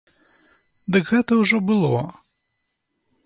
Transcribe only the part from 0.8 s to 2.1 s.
Дык гэта ўжо было.